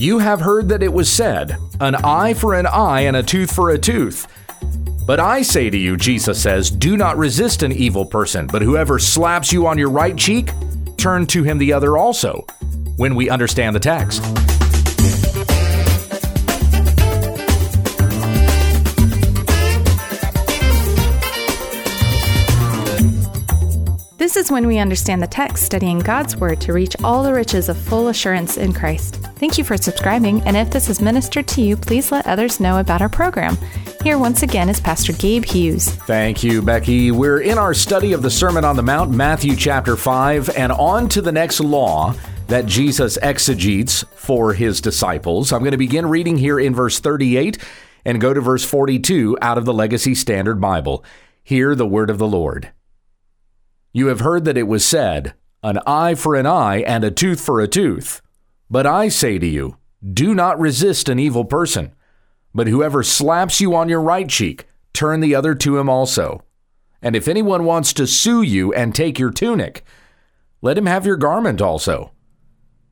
[0.00, 3.54] You have heard that it was said, an eye for an eye and a tooth
[3.54, 4.26] for a tooth.
[5.04, 8.98] But I say to you, Jesus says, do not resist an evil person, but whoever
[8.98, 10.52] slaps you on your right cheek,
[10.96, 12.46] turn to him the other also,
[12.96, 14.22] when we understand the text.
[24.16, 27.68] This is when we understand the text, studying God's Word to reach all the riches
[27.68, 29.19] of full assurance in Christ.
[29.40, 32.78] Thank you for subscribing, and if this has ministered to you, please let others know
[32.78, 33.56] about our program.
[34.04, 35.88] Here once again is Pastor Gabe Hughes.
[35.88, 37.10] Thank you, Becky.
[37.10, 41.08] We're in our study of the Sermon on the Mount, Matthew chapter 5, and on
[41.08, 42.14] to the next law
[42.48, 45.54] that Jesus exegetes for his disciples.
[45.54, 47.56] I'm going to begin reading here in verse 38
[48.04, 51.02] and go to verse 42 out of the Legacy Standard Bible.
[51.42, 52.72] Hear the word of the Lord.
[53.94, 57.40] You have heard that it was said, An eye for an eye and a tooth
[57.40, 58.20] for a tooth.
[58.70, 61.92] But I say to you, do not resist an evil person.
[62.54, 66.44] But whoever slaps you on your right cheek, turn the other to him also.
[67.02, 69.84] And if anyone wants to sue you and take your tunic,
[70.62, 72.12] let him have your garment also.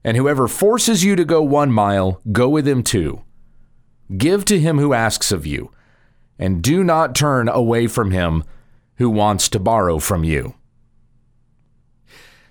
[0.05, 3.25] And whoever forces you to go one mile, go with him two.
[4.17, 5.71] Give to him who asks of you,
[6.39, 8.45] and do not turn away from him
[8.97, 10.55] who wants to borrow from you.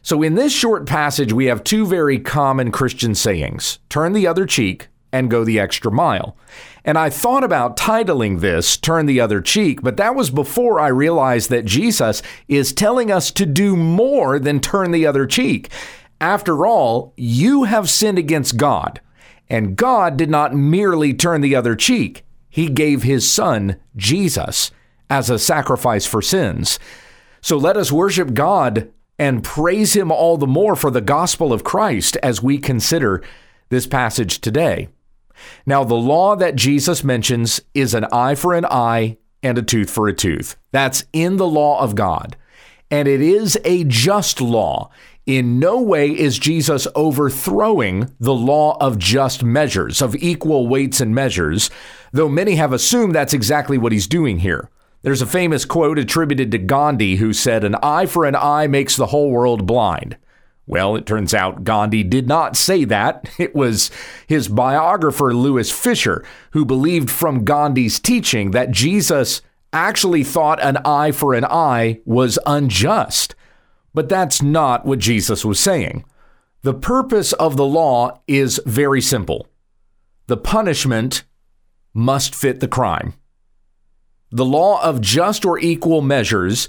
[0.07, 4.45] So, in this short passage, we have two very common Christian sayings turn the other
[4.45, 6.37] cheek and go the extra mile.
[6.85, 10.87] And I thought about titling this Turn the Other Cheek, but that was before I
[10.87, 15.69] realized that Jesus is telling us to do more than turn the other cheek.
[16.21, 19.01] After all, you have sinned against God,
[19.49, 24.71] and God did not merely turn the other cheek, He gave His Son, Jesus,
[25.09, 26.79] as a sacrifice for sins.
[27.41, 31.63] So let us worship God and praise him all the more for the gospel of
[31.63, 33.23] Christ as we consider
[33.69, 34.89] this passage today.
[35.65, 39.89] Now, the law that Jesus mentions is an eye for an eye and a tooth
[39.89, 40.55] for a tooth.
[40.71, 42.35] That's in the law of God.
[42.89, 44.89] And it is a just law.
[45.25, 51.13] In no way is Jesus overthrowing the law of just measures, of equal weights and
[51.13, 51.69] measures,
[52.13, 54.69] though many have assumed that's exactly what he's doing here.
[55.07, 58.97] There's a famous quote attributed to Gandhi who said, An eye for an eye makes
[58.97, 60.17] the whole world blind.
[60.65, 63.29] Well, it turns out Gandhi did not say that.
[63.39, 63.89] It was
[64.27, 69.41] his biographer, Louis Fischer, who believed from Gandhi's teaching that Jesus
[69.71, 73.33] actually thought an eye for an eye was unjust.
[73.93, 76.03] But that's not what Jesus was saying.
[76.63, 79.47] The purpose of the law is very simple
[80.27, 81.23] the punishment
[81.93, 83.13] must fit the crime.
[84.31, 86.67] The law of just or equal measures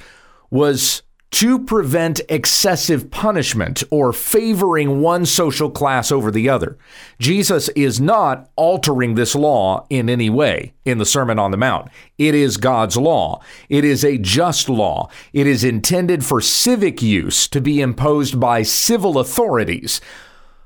[0.51, 6.79] was to prevent excessive punishment or favoring one social class over the other.
[7.19, 11.89] Jesus is not altering this law in any way in the Sermon on the Mount.
[12.17, 13.43] It is God's law.
[13.69, 15.11] It is a just law.
[15.35, 20.01] It is intended for civic use to be imposed by civil authorities.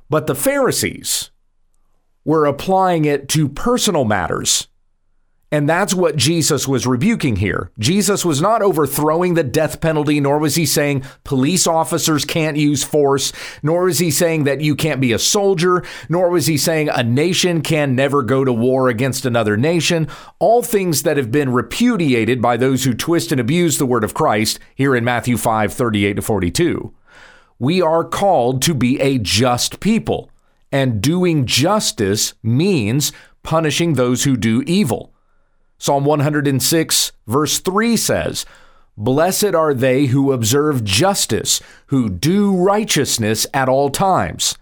[0.09, 1.31] But the Pharisees
[2.25, 4.69] were applying it to personal matters
[5.53, 7.71] and that's what Jesus was rebuking here.
[7.79, 12.83] Jesus was not overthrowing the death penalty, nor was he saying police officers can't use
[12.83, 16.89] force, nor was he saying that you can't be a soldier, nor was he saying
[16.89, 20.09] a nation can never go to war against another nation.
[20.39, 24.15] All things that have been repudiated by those who twist and abuse the word of
[24.15, 26.95] Christ here in Matthew 5 38 to 42.
[27.59, 30.31] We are called to be a just people,
[30.73, 35.13] and doing justice means punishing those who do evil.
[35.83, 38.47] Psalm 106, verse 3 says,
[38.97, 44.57] Blessed are they who observe justice, who do righteousness at all times.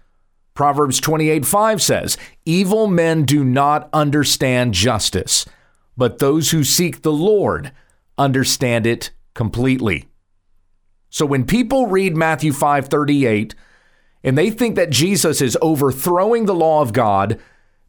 [0.55, 5.45] Proverbs 28 5 says, Evil men do not understand justice,
[5.95, 7.71] but those who seek the Lord
[8.17, 10.07] understand it completely.
[11.11, 13.53] So when people read Matthew 5 38
[14.23, 17.39] and they think that Jesus is overthrowing the law of God,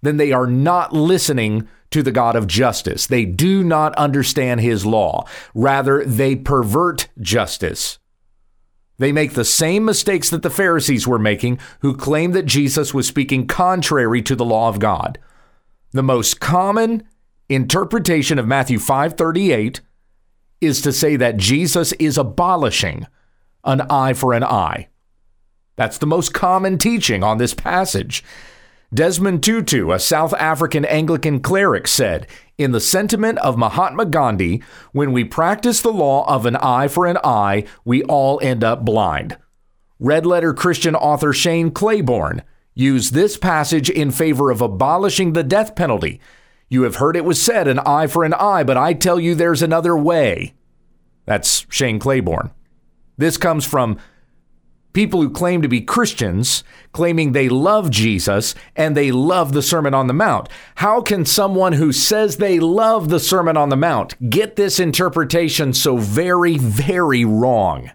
[0.02, 3.06] then they are not listening to the God of justice.
[3.06, 5.26] They do not understand his law.
[5.54, 7.98] Rather, they pervert justice.
[8.98, 13.06] They make the same mistakes that the Pharisees were making, who claimed that Jesus was
[13.06, 15.18] speaking contrary to the law of God.
[15.92, 17.02] The most common
[17.48, 19.80] interpretation of Matthew 5:38
[20.60, 23.06] is to say that Jesus is abolishing
[23.64, 24.88] an eye for an eye.
[25.76, 28.22] That's the most common teaching on this passage.
[28.94, 32.26] Desmond Tutu, a South African Anglican cleric, said,
[32.58, 34.62] In the sentiment of Mahatma Gandhi,
[34.92, 38.84] when we practice the law of an eye for an eye, we all end up
[38.84, 39.38] blind.
[39.98, 42.42] Red letter Christian author Shane Claiborne,
[42.74, 46.20] used this passage in favor of abolishing the death penalty.
[46.68, 49.34] You have heard it was said, an eye for an eye, but I tell you
[49.34, 50.54] there's another way.
[51.26, 52.50] That's Shane Claiborne.
[53.16, 53.98] This comes from
[54.92, 59.94] people who claim to be Christians, claiming they love Jesus and they love the Sermon
[59.94, 60.48] on the Mount.
[60.76, 65.72] How can someone who says they love the Sermon on the Mount get this interpretation
[65.72, 67.90] so very, very wrong?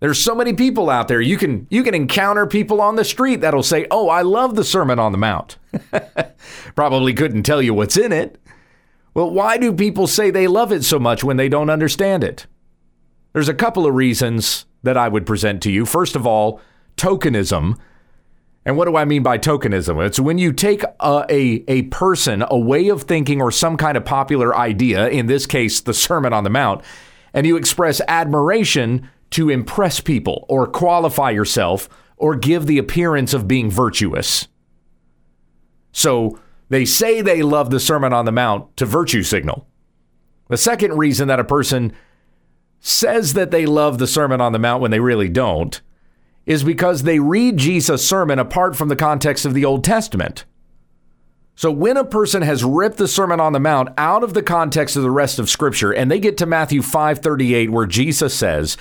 [0.00, 1.20] There's so many people out there.
[1.20, 4.64] You can you can encounter people on the street that'll say, "Oh, I love the
[4.64, 5.58] Sermon on the Mount."
[6.74, 8.36] Probably couldn't tell you what's in it.
[9.14, 12.46] Well, why do people say they love it so much when they don't understand it?
[13.32, 15.86] There's a couple of reasons that I would present to you.
[15.86, 16.60] First of all,
[16.96, 17.78] tokenism.
[18.64, 20.04] And what do I mean by tokenism?
[20.04, 23.96] It's when you take a, a, a, person, a way of thinking, or some kind
[23.96, 26.82] of popular idea, in this case, the Sermon on the Mount,
[27.34, 33.48] and you express admiration to impress people or qualify yourself or give the appearance of
[33.48, 34.46] being virtuous.
[35.90, 36.38] So
[36.68, 39.66] they say they love the Sermon on the Mount to virtue signal.
[40.48, 41.92] The second reason that a person
[42.82, 45.80] says that they love the Sermon on the Mount when they really don't
[46.44, 50.44] is because they read Jesus' sermon apart from the context of the Old Testament.
[51.54, 54.96] So when a person has ripped the Sermon on the Mount out of the context
[54.96, 58.76] of the rest of Scripture and they get to Matthew 5:38 where Jesus says,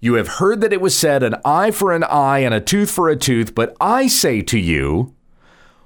[0.00, 2.90] "You have heard that it was said an eye for an eye and a tooth
[2.90, 5.14] for a tooth, but I say to you,"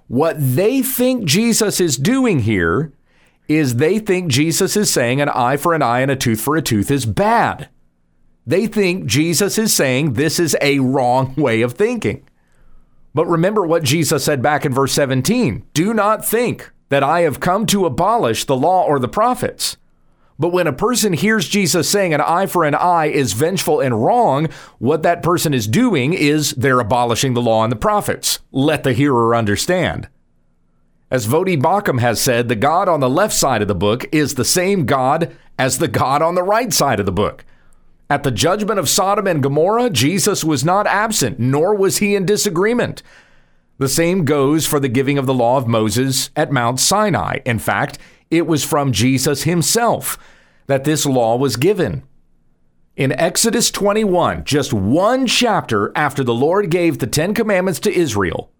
[0.08, 2.92] what they think Jesus is doing here
[3.50, 6.56] is they think Jesus is saying an eye for an eye and a tooth for
[6.56, 7.68] a tooth is bad.
[8.46, 12.24] They think Jesus is saying this is a wrong way of thinking.
[13.12, 17.40] But remember what Jesus said back in verse 17 Do not think that I have
[17.40, 19.76] come to abolish the law or the prophets.
[20.38, 24.02] But when a person hears Jesus saying an eye for an eye is vengeful and
[24.02, 24.48] wrong,
[24.78, 28.38] what that person is doing is they're abolishing the law and the prophets.
[28.52, 30.08] Let the hearer understand.
[31.10, 34.34] As Voddie Baucham has said, the God on the left side of the book is
[34.34, 37.44] the same God as the God on the right side of the book.
[38.08, 42.26] At the judgment of Sodom and Gomorrah, Jesus was not absent, nor was he in
[42.26, 43.02] disagreement.
[43.78, 47.38] The same goes for the giving of the law of Moses at Mount Sinai.
[47.44, 47.98] In fact,
[48.30, 50.18] it was from Jesus himself
[50.66, 52.04] that this law was given.
[52.96, 58.50] In Exodus 21, just one chapter after the Lord gave the Ten Commandments to Israel,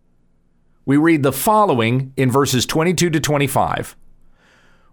[0.87, 3.97] we read the following in verses 22 to 25.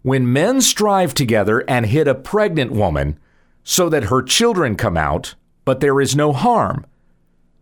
[0.01, 3.17] When men strive together and hit a pregnant woman
[3.63, 5.35] so that her children come out,
[5.65, 6.85] but there is no harm,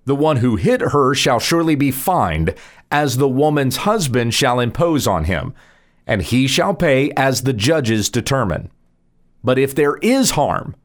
[0.06, 2.54] the one who hit her shall surely be fined,
[2.92, 5.54] as the woman's husband shall impose on him,
[6.06, 8.70] and he shall pay as the judges determine.
[9.44, 10.76] But if there is harm,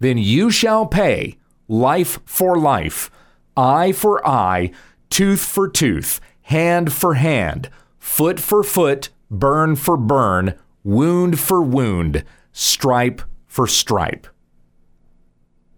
[0.00, 1.36] then you shall pay
[1.68, 3.10] life for life,
[3.56, 4.72] eye for eye,
[5.10, 6.20] tooth for tooth
[6.52, 10.54] hand for hand, foot for foot, burn for burn,
[10.84, 12.22] wound for wound,
[12.52, 14.26] stripe for stripe.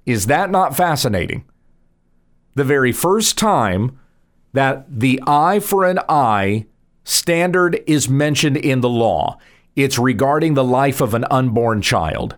[0.04, 1.44] Is that not fascinating?
[2.56, 4.00] The very first time
[4.52, 6.66] that the eye for an eye
[7.04, 9.38] standard is mentioned in the law,
[9.76, 12.36] it's regarding the life of an unborn child.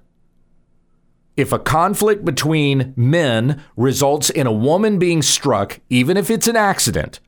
[1.39, 6.56] If a conflict between men results in a woman being struck, even if it's an
[6.56, 7.21] accident,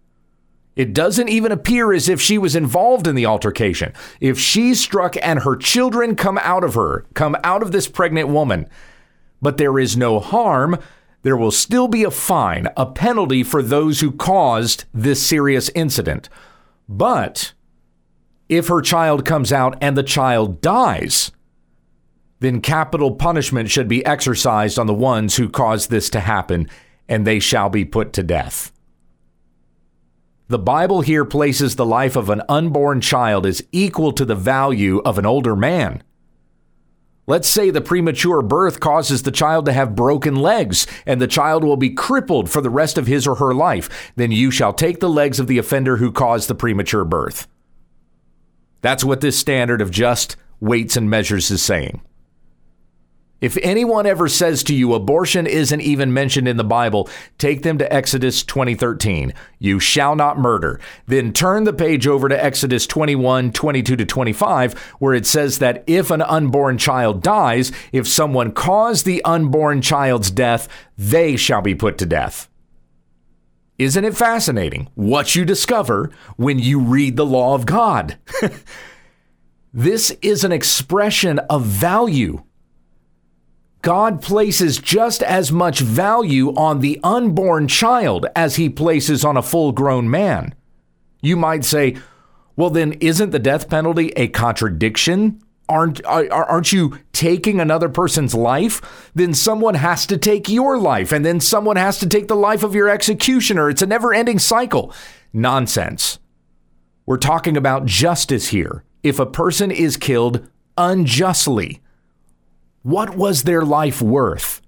[0.79, 3.93] it doesn't even appear as if she was involved in the altercation.
[4.21, 8.29] If she's struck and her children come out of her, come out of this pregnant
[8.29, 8.69] woman,
[9.43, 10.79] but there is no harm,
[11.23, 16.29] there will still be a fine, a penalty for those who caused this serious incident.
[16.89, 17.55] But
[18.49, 21.33] if her child comes out and the child dies,
[22.39, 26.71] then capital punishment should be exercised on the ones who caused this to happen,
[27.09, 28.71] and they shall be put to death.
[30.51, 35.03] The Bible here places the life of an unborn child as equal to the value
[35.05, 36.03] of an older man.
[37.27, 41.65] Let's say the premature birth causes the child to have broken legs, and the child
[41.65, 44.11] will be crippled for the rest of his or her life.
[44.17, 47.47] Then you shall take the legs of the offender who caused the premature birth.
[48.81, 52.01] That's what this standard of just weights and measures is saying.
[53.41, 57.79] If anyone ever says to you abortion isn't even mentioned in the Bible, take them
[57.79, 59.33] to Exodus 20:13.
[59.61, 60.81] You shall not murder.
[61.07, 65.85] Then turn the page over to Exodus 21, 22 to 25, where it says that
[65.87, 70.67] if an unborn child dies, if someone caused the unborn child's death,
[70.97, 72.49] they shall be put to death.
[73.79, 78.19] Isn't it fascinating what you discover when you read the law of God?
[79.73, 82.43] this is an expression of value
[83.89, 89.43] God places just as much value on the unborn child as he places on a
[89.43, 90.55] full grown man.
[91.23, 91.97] You might say,
[92.55, 95.41] well, then isn't the death penalty a contradiction?
[95.71, 99.11] Aren't, aren't you taking another person's life?
[99.15, 102.63] Then someone has to take your life, and then someone has to take the life
[102.63, 103.71] of your executioner.
[103.71, 104.93] It's a never ending cycle.
[105.33, 106.19] Nonsense.
[107.07, 108.85] We're talking about justice here.
[109.03, 111.81] If a person is killed unjustly,
[112.83, 114.63] what was their life worth?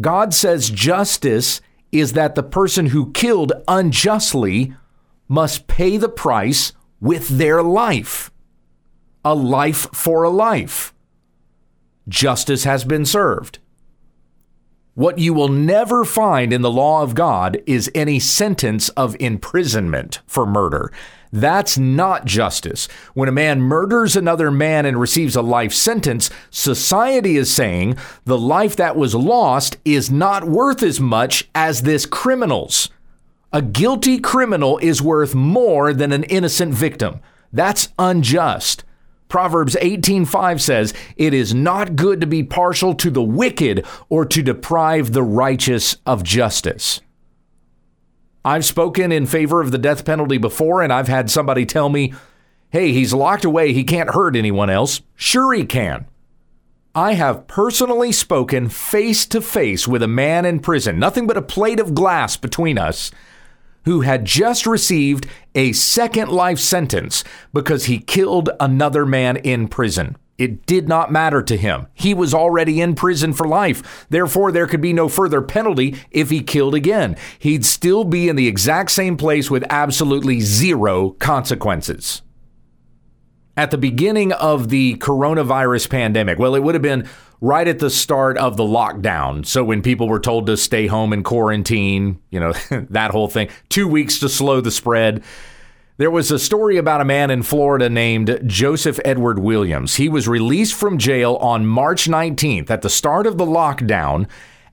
[0.00, 4.74] God says justice is that the person who killed unjustly
[5.28, 8.30] must pay the price with their life.
[9.24, 10.94] A life for a life.
[12.08, 13.58] Justice has been served.
[14.94, 20.20] What you will never find in the law of God is any sentence of imprisonment
[20.26, 20.92] for murder.
[21.32, 22.88] That's not justice.
[23.14, 28.38] When a man murders another man and receives a life sentence, society is saying the
[28.38, 32.90] life that was lost is not worth as much as this criminal's.
[33.50, 37.20] A guilty criminal is worth more than an innocent victim.
[37.50, 38.84] That's unjust.
[39.28, 44.42] Proverbs 18:5 says, "It is not good to be partial to the wicked or to
[44.42, 47.00] deprive the righteous of justice."
[48.44, 52.12] I've spoken in favor of the death penalty before and I've had somebody tell me,
[52.70, 56.06] "Hey, he's locked away, he can't hurt anyone else." Sure he can.
[56.94, 61.42] I have personally spoken face to face with a man in prison, nothing but a
[61.42, 63.10] plate of glass between us
[63.84, 70.16] who had just received a second life sentence because he killed another man in prison.
[70.38, 71.86] It did not matter to him.
[71.94, 74.06] He was already in prison for life.
[74.08, 77.16] Therefore, there could be no further penalty if he killed again.
[77.38, 82.22] He'd still be in the exact same place with absolutely zero consequences.
[83.56, 87.06] At the beginning of the coronavirus pandemic, well, it would have been
[87.42, 89.44] right at the start of the lockdown.
[89.44, 92.52] So when people were told to stay home and quarantine, you know,
[92.90, 95.22] that whole thing, two weeks to slow the spread.
[95.98, 99.96] There was a story about a man in Florida named Joseph Edward Williams.
[99.96, 104.26] He was released from jail on March 19th at the start of the lockdown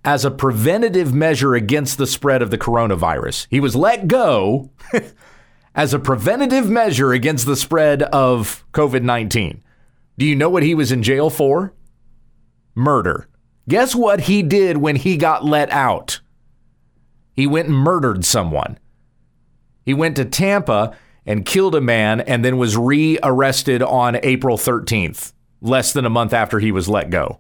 [0.06, 3.48] as a preventative measure against the spread of the coronavirus.
[3.50, 4.72] He was let go
[5.76, 9.62] as a preventative measure against the spread of COVID 19.
[10.18, 11.74] Do you know what he was in jail for?
[12.80, 13.28] murder.
[13.68, 16.22] Guess what he did when he got let out?
[17.34, 18.80] He went and murdered someone.
[19.86, 20.96] He went to Tampa
[21.30, 25.32] and killed a man and then was rearrested on April 13th,
[25.62, 27.40] less than a month after he was let go.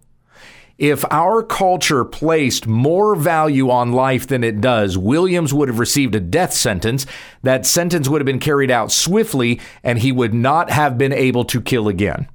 [0.77, 6.13] If our culture placed more value on life than it does, Williams would have received
[6.13, 7.07] a death sentence.
[7.41, 11.43] That sentence would have been carried out swiftly, and he would not have been able
[11.45, 12.29] to kill again.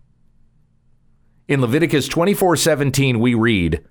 [1.47, 3.85] In Leviticus 24:17 we read,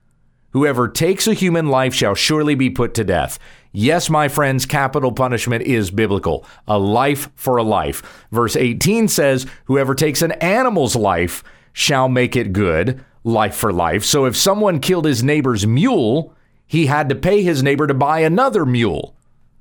[0.53, 3.39] Whoever takes a human life shall surely be put to death.
[3.72, 6.45] Yes, my friends, capital punishment is biblical.
[6.67, 8.25] A life for a life.
[8.31, 11.43] Verse 18 says, Whoever takes an animal's life
[11.74, 14.05] shall make it good, life for life.
[14.05, 16.36] So if someone killed his neighbor's mule,
[16.67, 19.15] he had to pay his neighbor to buy another mule.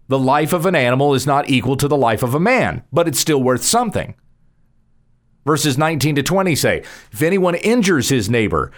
[0.09, 3.09] The life of an animal is not equal to the life of a man, but
[3.09, 4.15] it's still worth something.
[5.47, 8.71] Verses 19 to 20 say, If anyone injures his neighbor,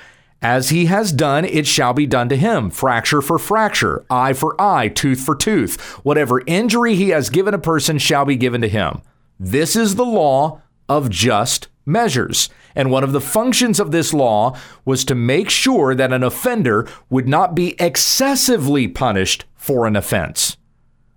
[0.44, 2.68] as he has done, it shall be done to him.
[2.68, 5.80] Fracture for fracture, eye for eye, tooth for tooth.
[6.04, 9.00] Whatever injury he has given a person shall be given to him.
[9.40, 12.50] This is the law of just measures.
[12.74, 16.86] And one of the functions of this law was to make sure that an offender
[17.08, 20.58] would not be excessively punished for an offense.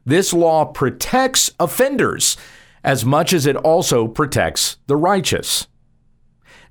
[0.06, 2.38] This law protects offenders
[2.82, 5.68] as much as it also protects the righteous.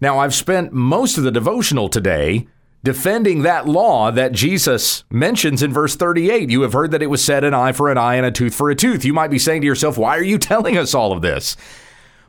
[0.00, 2.47] Now, I've spent most of the devotional today
[2.85, 6.50] defending that law that Jesus mentions in verse 38.
[6.50, 8.55] You have heard that it was said an eye for an eye and a tooth
[8.55, 9.05] for a tooth.
[9.05, 11.57] You might be saying to yourself, why are you telling us all of this?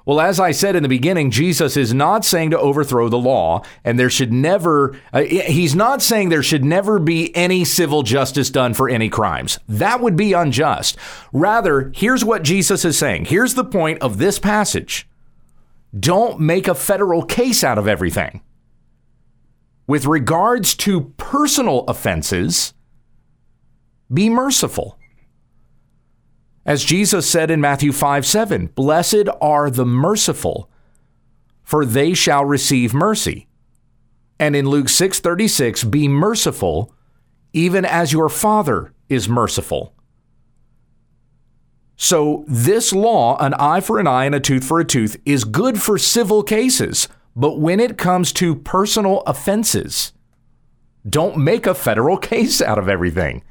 [0.08, 3.62] Well, as I said in the beginning, Jesus is not saying to overthrow the law,
[3.84, 8.50] and there should never, uh, he's not saying there should never be any civil justice
[8.50, 9.60] done for any crimes.
[9.68, 10.98] That would be unjust.
[11.34, 13.26] Rather, here's what Jesus is saying.
[13.26, 15.10] Here's the point of this passage
[15.98, 18.42] don't make a federal case out of everything.
[19.88, 22.74] With regards to personal offenses,
[24.14, 24.98] be merciful.
[26.66, 30.70] As Jesus said in Matthew 5 7, Blessed are the merciful,
[31.64, 33.48] for they shall receive mercy.
[34.38, 36.94] And in Luke 6 36, Be merciful,
[37.54, 39.94] even as your Father is merciful.
[41.98, 45.44] So, this law, an eye for an eye and a tooth for a tooth, is
[45.44, 47.08] good for civil cases.
[47.36, 50.14] But when it comes to personal offenses,
[51.08, 53.44] Don't make a federal case out of everything.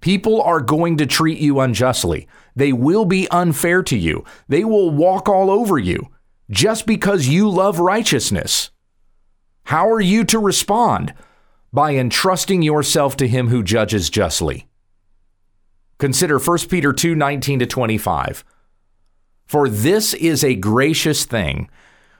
[0.00, 2.28] People are going to treat you unjustly.
[2.54, 4.24] They will be unfair to you.
[4.48, 6.08] They will walk all over you
[6.50, 8.70] just because you love righteousness.
[9.64, 11.14] How are you to respond?
[11.72, 14.68] By entrusting yourself to him who judges justly.
[15.98, 18.44] Consider 1 Peter 2 19 to 25.
[19.46, 21.68] For this is a gracious thing.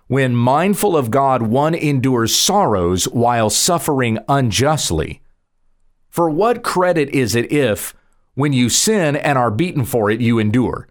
[0.06, 5.22] When mindful of God, one endures sorrows while suffering unjustly.
[6.10, 7.94] For what credit is it if,
[8.34, 10.86] when you sin and are beaten for it, you endure?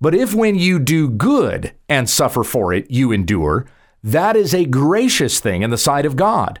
[0.00, 3.66] But if when you do good and suffer for it, you endure,
[4.02, 6.60] that is a gracious thing in the sight of God.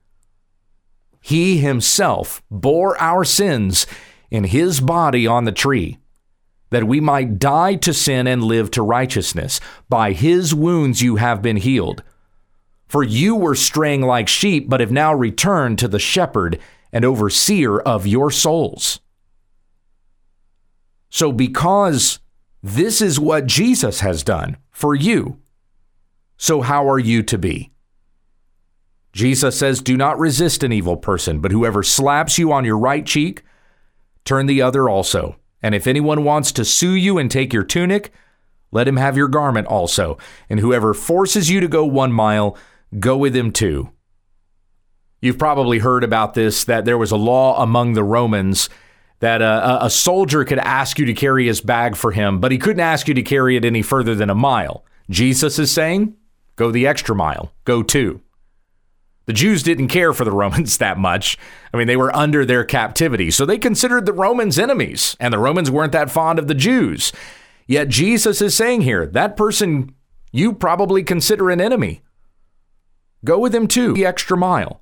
[1.21, 3.85] He himself bore our sins
[4.31, 5.99] in his body on the tree,
[6.71, 9.59] that we might die to sin and live to righteousness.
[9.87, 12.03] By his wounds you have been healed.
[12.87, 16.59] For you were straying like sheep, but have now returned to the shepherd
[16.91, 18.99] and overseer of your souls.
[21.09, 22.19] So, because
[22.63, 25.39] this is what Jesus has done for you,
[26.37, 27.71] so how are you to be?
[29.13, 33.05] Jesus says, Do not resist an evil person, but whoever slaps you on your right
[33.05, 33.43] cheek,
[34.23, 35.37] turn the other also.
[35.61, 38.11] And if anyone wants to sue you and take your tunic,
[38.71, 40.17] let him have your garment also.
[40.49, 42.57] And whoever forces you to go one mile,
[42.99, 43.91] go with him two.
[45.21, 48.69] You've probably heard about this that there was a law among the Romans
[49.19, 52.51] that uh, a, a, soldier could ask you to carry his bag for him, but
[52.51, 54.83] he couldn't ask you to carry it any further than a mile.
[55.11, 56.15] Jesus is saying,
[56.55, 58.21] go the extra mile, go two.
[59.25, 61.37] The Jews didn't care for the Romans that much.
[61.73, 65.39] I mean, they were under their captivity, so they considered the Romans enemies, and the
[65.39, 67.11] Romans weren't that fond of the Jews.
[67.67, 69.95] Yet Jesus is saying here, that person
[70.31, 72.01] you probably consider an enemy.
[73.23, 74.81] Go with him two, the extra mile.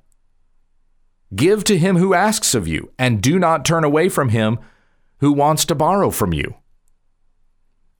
[1.34, 4.58] Give to him who asks of you, and do not turn away from him
[5.18, 6.54] who wants to borrow from you.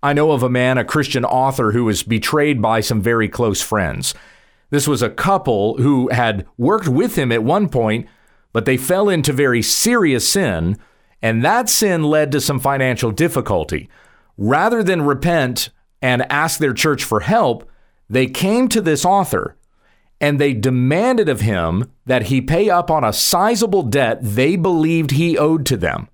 [0.03, 3.61] I know of a man, a Christian author, who was betrayed by some very close
[3.61, 4.14] friends.
[4.71, 8.07] This was a couple who had worked with him at one point,
[8.53, 10.79] but they fell into very serious sin,
[11.21, 13.89] and that sin led to some financial difficulty.
[14.39, 17.69] Rather than repent and ask their church for help,
[18.09, 19.57] they came to this author
[20.21, 25.13] and they demanded of him that he pay up on a sizable debt they believed
[25.13, 26.09] he owed to them.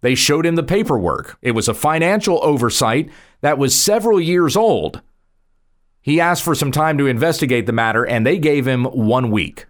[0.00, 1.36] They showed him the paperwork.
[1.42, 5.02] It was a financial oversight that was several years old.
[6.06, 9.66] He asked for some time to investigate the matter, and they gave him one week.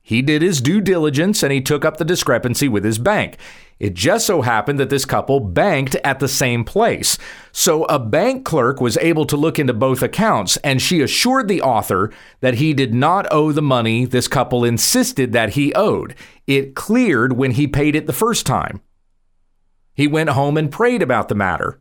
[0.00, 3.36] He did his due diligence and he took up the discrepancy with his bank.
[3.78, 7.18] It just so happened that this couple banked at the same place.
[7.52, 11.60] So a bank clerk was able to look into both accounts, and she assured the
[11.60, 16.14] author that he did not owe the money this couple insisted that he owed.
[16.46, 18.80] It cleared when he paid it the first time.
[19.92, 21.78] He went home and prayed about the matter.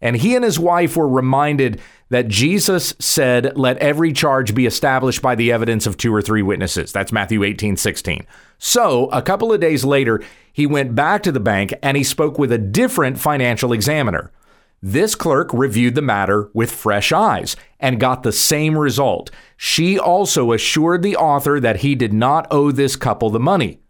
[0.00, 1.80] And he and his wife were reminded
[2.10, 6.42] that Jesus said, Let every charge be established by the evidence of two or three
[6.42, 6.92] witnesses.
[6.92, 8.26] That's Matthew 18, 16.
[8.58, 12.38] So, a couple of days later, he went back to the bank and he spoke
[12.38, 14.32] with a different financial examiner.
[14.80, 19.30] This clerk reviewed the matter with fresh eyes and got the same result.
[19.56, 23.80] She also assured the author that he did not owe this couple the money.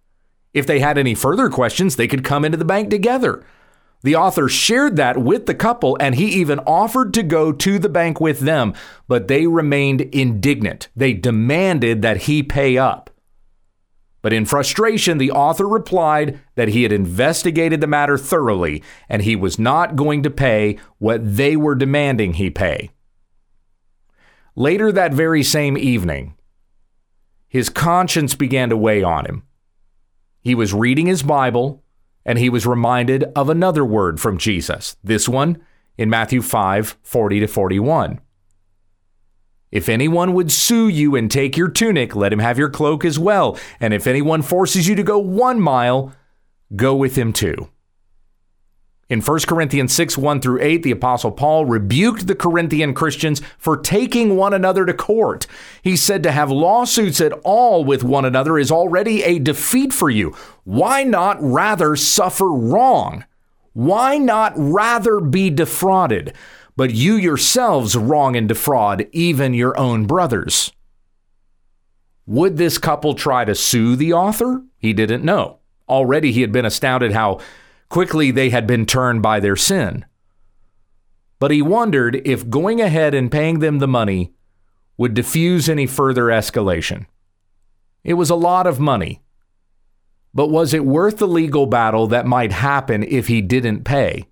[0.55, 3.45] If they had any further questions, they could come into the bank together.
[4.03, 7.89] The author shared that with the couple, and he even offered to go to the
[7.89, 8.75] bank with them,
[9.09, 10.89] but they remained indignant.
[10.95, 13.11] They demanded that he pay up.
[14.21, 19.37] But in frustration, the author replied that he had investigated the matter thoroughly and he
[19.37, 22.91] was not going to pay what they were demanding he pay.
[24.57, 26.35] Later that very same evening,
[27.49, 29.45] his conscience began to weigh on him.
[30.43, 31.85] He was reading his Bible
[32.29, 35.63] and he was reminded of another word from Jesus, this one
[35.97, 38.21] in Matthew 5 40 to 41.
[39.73, 43.19] If anyone would sue you and take your tunic, let him have your cloak as
[43.19, 43.59] well.
[43.81, 46.13] And if anyone forces you to go one mile,
[46.77, 47.71] go with him two.
[49.09, 53.77] In 1 Corinthians 6 1 through 8, the Apostle Paul rebuked the Corinthian Christians for
[53.77, 55.47] taking one another to court.
[55.83, 60.11] He said to have lawsuits at all with one another is already a defeat for
[60.11, 60.37] you.
[60.65, 63.25] Why not rather suffer wrong?
[63.73, 66.35] Why not rather be defrauded?
[66.77, 70.71] But you yourselves wrong and defraud even your own brothers.
[72.27, 74.65] Would this couple try to sue the author?
[74.77, 75.61] He didn't know.
[75.89, 77.41] Already he had been astounded how
[77.89, 80.05] quickly they had been turned by their sin.
[81.39, 84.33] But he wondered if going ahead and paying them the money
[84.97, 87.07] would diffuse any further escalation.
[88.03, 89.23] It was a lot of money.
[90.35, 94.27] But was it worth the legal battle that might happen if he didn't pay?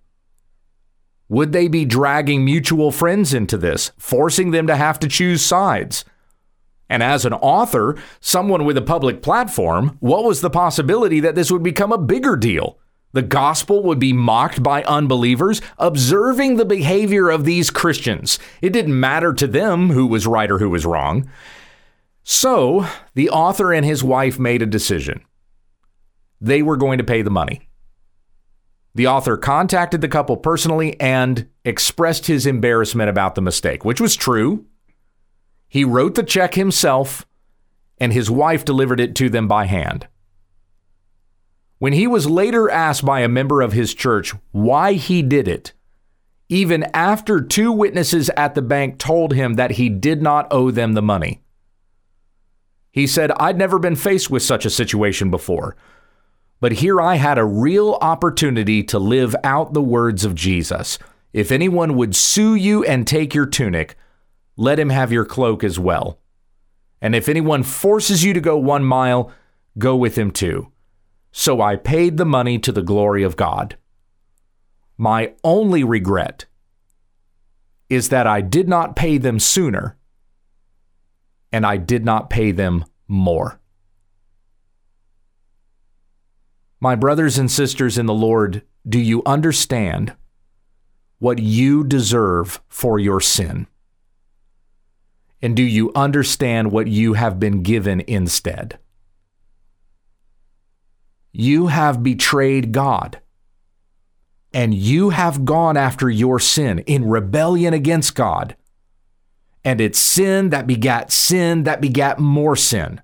[1.28, 6.04] Would they be dragging mutual friends into this, forcing them to have to choose sides?
[6.88, 11.50] And as an author, someone with a public platform, what was the possibility that this
[11.50, 12.78] would become a bigger deal?
[13.16, 18.38] The gospel would be mocked by unbelievers observing the behavior of these Christians.
[18.60, 21.26] It didn't matter to them who was right or who was wrong.
[22.24, 25.22] So the author and his wife made a decision.
[26.42, 27.70] They were going to pay the money.
[28.94, 34.14] The author contacted the couple personally and expressed his embarrassment about the mistake, which was
[34.14, 34.66] true.
[35.68, 37.26] He wrote the check himself,
[37.96, 40.06] and his wife delivered it to them by hand.
[41.78, 45.72] When he was later asked by a member of his church why he did it,
[46.48, 50.94] even after two witnesses at the bank told him that he did not owe them
[50.94, 51.42] the money,
[52.92, 55.76] he said, I'd never been faced with such a situation before,
[56.60, 60.98] but here I had a real opportunity to live out the words of Jesus.
[61.34, 63.96] If anyone would sue you and take your tunic,
[64.56, 66.18] let him have your cloak as well.
[67.02, 69.30] And if anyone forces you to go one mile,
[69.76, 70.72] go with him two.
[71.38, 73.76] So I paid the money to the glory of God.
[74.96, 76.46] My only regret
[77.90, 79.98] is that I did not pay them sooner
[81.52, 83.60] and I did not pay them more.
[86.80, 90.16] My brothers and sisters in the Lord, do you understand
[91.18, 93.66] what you deserve for your sin?
[95.42, 98.78] And do you understand what you have been given instead?
[101.38, 103.20] You have betrayed God.
[104.54, 108.56] And you have gone after your sin in rebellion against God.
[109.62, 113.02] And it's sin that begat sin that begat more sin.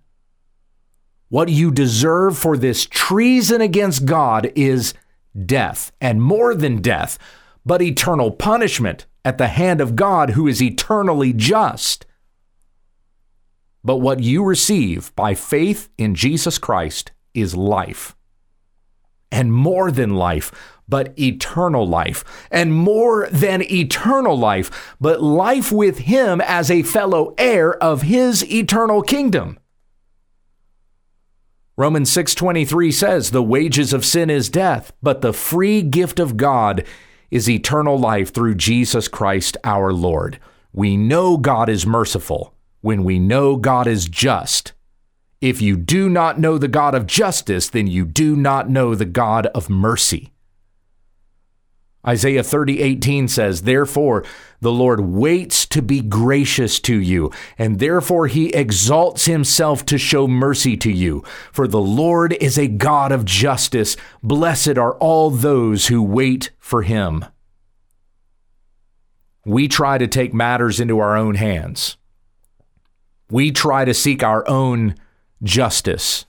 [1.29, 4.95] What you deserve for this treason against God is
[5.45, 7.18] death, and more than death,
[7.66, 12.07] but eternal punishment at the hand of God who is eternally just.
[13.85, 18.16] But what you receive by faith in Jesus Christ is life.
[19.33, 20.53] And more than life,
[20.88, 22.23] but eternal life.
[22.51, 28.45] And more than eternal life, but life with Him as a fellow heir of His
[28.49, 29.59] eternal kingdom.
[31.79, 36.85] Romans 6:23 says, "The wages of sin is death, but the free gift of God
[37.31, 40.38] is eternal life through Jesus Christ our Lord."
[40.75, 44.75] We know God is merciful when we know God is just.
[45.43, 49.05] If you do not know the God of justice, then you do not know the
[49.05, 50.33] God of mercy.
[52.07, 54.25] Isaiah 30, 18 says, Therefore,
[54.61, 60.27] the Lord waits to be gracious to you, and therefore he exalts himself to show
[60.27, 61.23] mercy to you.
[61.53, 63.97] For the Lord is a God of justice.
[64.23, 67.25] Blessed are all those who wait for him.
[69.45, 71.97] We try to take matters into our own hands
[73.33, 74.95] we try to seek our own
[75.43, 76.27] justice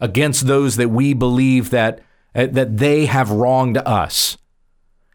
[0.00, 2.00] against those that we believe that
[2.34, 4.36] uh, that they have wronged us.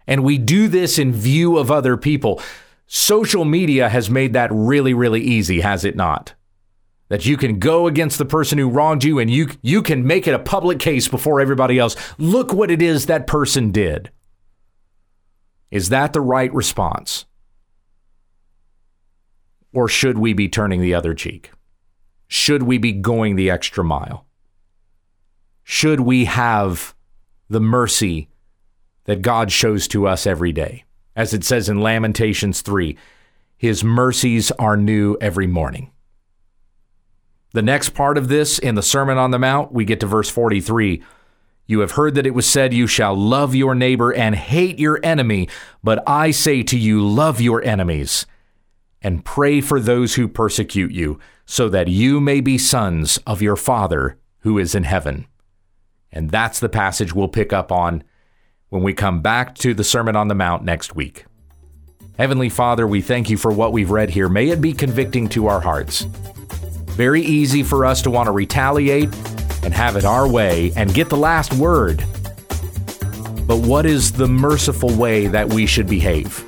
[0.06, 2.42] And we do this in view of other people.
[2.86, 6.34] Social media has made that really really easy, has it not?
[7.10, 10.28] That you can go against the person who wronged you and you you can make
[10.28, 11.96] it a public case before everybody else.
[12.18, 14.12] Look what it is that person did.
[15.70, 17.26] Is that the right response?
[19.74, 21.52] Or should we be turning the other cheek?
[22.28, 24.26] Should we be going the extra mile?
[25.63, 26.96] Should we have
[27.50, 28.30] the mercy
[29.06, 30.86] that God shows to us every day?
[31.16, 32.98] As it says in Lamentations 3,
[33.58, 35.92] his mercies are new every morning.
[37.54, 40.30] The next part of this in the Sermon on the Mount, we get to verse
[40.30, 41.02] 43.
[41.66, 45.00] You have heard that it was said, You shall love your neighbor and hate your
[45.04, 45.50] enemy.
[45.84, 48.26] But I say to you, love your enemies
[49.02, 53.55] and pray for those who persecute you, so that you may be sons of your
[53.55, 55.25] Father who is in heaven.
[56.12, 58.03] And that's the passage we'll pick up on
[58.69, 61.25] when we come back to the Sermon on the Mount next week.
[62.17, 64.27] Heavenly Father, we thank you for what we've read here.
[64.27, 66.01] May it be convicting to our hearts.
[66.97, 69.13] Very easy for us to want to retaliate
[69.63, 71.99] and have it our way and get the last word.
[73.47, 76.43] But what is the merciful way that we should behave?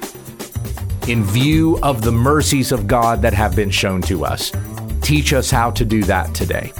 [1.07, 4.51] In view of the mercies of God that have been shown to us,
[5.10, 6.72] teach us how to do that today.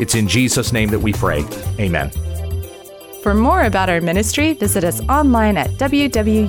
[0.00, 1.44] It's in Jesus' name that we pray.
[1.78, 2.10] Amen.
[3.22, 6.40] For more about our ministry, visit us online at www.utt.com.